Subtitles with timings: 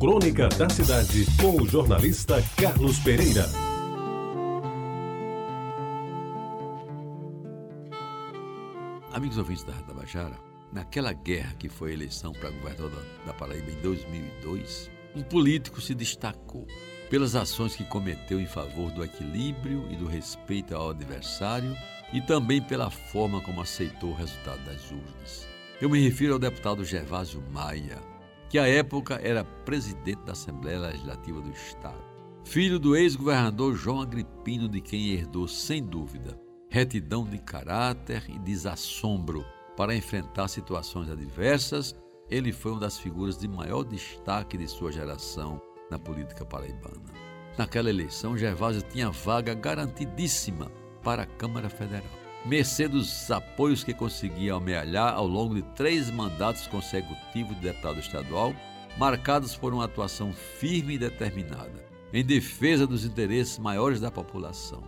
[0.00, 3.44] Crônica da Cidade, com o jornalista Carlos Pereira.
[9.12, 10.38] Amigos ouvintes da Rádio Tabajara,
[10.72, 12.90] naquela guerra que foi a eleição para governador
[13.26, 16.66] da Paraíba em 2002, um político se destacou
[17.10, 21.76] pelas ações que cometeu em favor do equilíbrio e do respeito ao adversário
[22.10, 25.46] e também pela forma como aceitou o resultado das urnas.
[25.78, 27.98] Eu me refiro ao deputado Gervásio Maia,
[28.50, 32.02] que à época era presidente da Assembleia Legislativa do Estado.
[32.44, 36.36] Filho do ex-governador João Agripino, de quem herdou, sem dúvida,
[36.68, 39.46] retidão de caráter e desassombro
[39.76, 41.94] para enfrentar situações adversas,
[42.28, 47.00] ele foi uma das figuras de maior destaque de sua geração na política paraibana.
[47.56, 50.72] Naquela eleição, Gervásio tinha vaga garantidíssima
[51.04, 56.66] para a Câmara Federal mercê dos apoios que conseguia amealhar ao longo de três mandatos
[56.66, 58.54] consecutivos de deputado estadual,
[58.98, 64.82] marcados por uma atuação firme e determinada em defesa dos interesses maiores da população,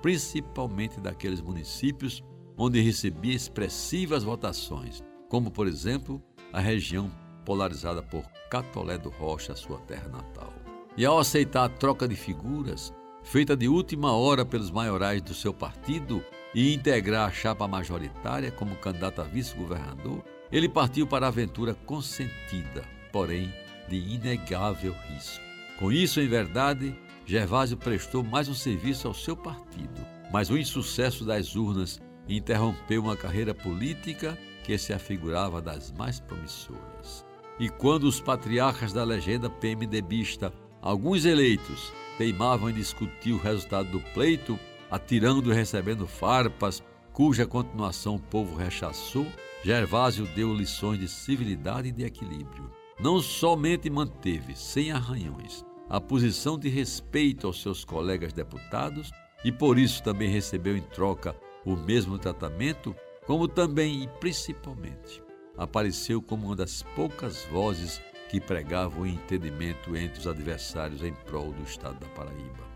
[0.00, 2.24] principalmente daqueles municípios
[2.56, 7.10] onde recebia expressivas votações, como, por exemplo, a região
[7.44, 10.52] polarizada por Catolé do Rocha, sua terra natal.
[10.96, 15.52] E ao aceitar a troca de figuras, feita de última hora pelos maiorais do seu
[15.52, 16.24] partido,
[16.56, 22.82] e integrar a chapa majoritária como candidato a vice-governador, ele partiu para a aventura consentida,
[23.12, 23.52] porém
[23.86, 25.44] de inegável risco.
[25.78, 30.00] Com isso, em verdade, Gervásio prestou mais um serviço ao seu partido,
[30.32, 37.26] mas o insucesso das urnas interrompeu uma carreira política que se afigurava das mais promissoras.
[37.60, 44.00] E quando os patriarcas da legenda PMDBista, alguns eleitos, teimavam em discutir o resultado do
[44.14, 44.58] pleito,
[44.90, 49.26] atirando e recebendo farpas, cuja continuação o povo rechaçou,
[49.64, 52.70] Gervásio deu lições de civilidade e de equilíbrio.
[53.00, 59.10] Não somente manteve, sem arranhões, a posição de respeito aos seus colegas deputados
[59.44, 62.94] e por isso também recebeu em troca o mesmo tratamento,
[63.26, 65.22] como também e principalmente
[65.56, 71.52] apareceu como uma das poucas vozes que pregavam o entendimento entre os adversários em prol
[71.52, 72.66] do Estado da Paraíba.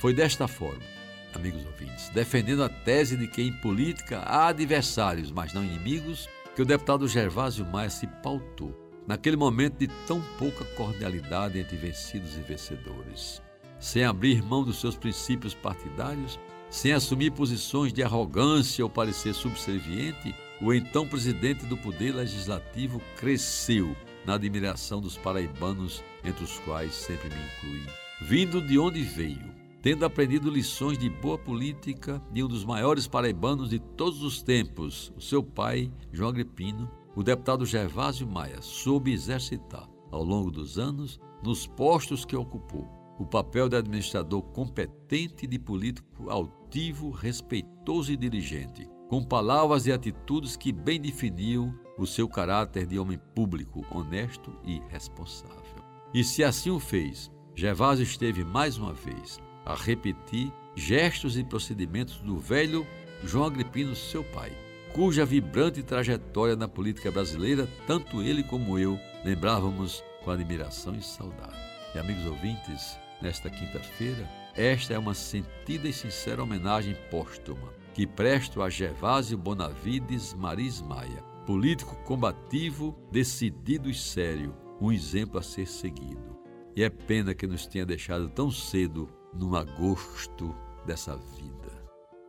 [0.00, 1.01] Foi desta forma
[1.34, 6.62] amigos ouvintes, defendendo a tese de que em política há adversários, mas não inimigos, que
[6.62, 8.76] o deputado Gervásio Maia se pautou
[9.06, 13.42] naquele momento de tão pouca cordialidade entre vencidos e vencedores.
[13.78, 16.38] Sem abrir mão dos seus princípios partidários,
[16.70, 23.96] sem assumir posições de arrogância ou parecer subserviente, o então presidente do Poder Legislativo cresceu
[24.24, 27.86] na admiração dos paraibanos, entre os quais sempre me incluí.
[28.20, 33.68] Vindo de onde veio, tendo aprendido lições de boa política de um dos maiores paraibanos
[33.68, 39.88] de todos os tempos, o seu pai, João Agripino, o deputado Gervásio Maia soube exercitar,
[40.12, 42.88] ao longo dos anos, nos postos que ocupou,
[43.18, 49.92] o papel de administrador competente e de político altivo, respeitoso e diligente, com palavras e
[49.92, 55.82] atitudes que bem definiam o seu caráter de homem público, honesto e responsável.
[56.14, 62.18] E se assim o fez, Gervásio esteve mais uma vez a repetir gestos e procedimentos
[62.18, 62.86] do velho
[63.24, 64.52] João Agripino, seu pai,
[64.92, 71.56] cuja vibrante trajetória na política brasileira, tanto ele como eu lembrávamos com admiração e saudade.
[71.94, 78.62] E amigos ouvintes, nesta quinta-feira, esta é uma sentida e sincera homenagem póstuma que presto
[78.62, 86.38] a Gervásio Bonavides Maris Maia, político combativo, decidido e sério, um exemplo a ser seguido.
[86.74, 90.54] E é pena que nos tenha deixado tão cedo no agosto
[90.86, 91.72] dessa vida.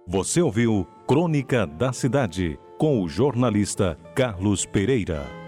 [0.08, 5.43] Você ouviu Crônica da Cidade com o jornalista Carlos Pereira.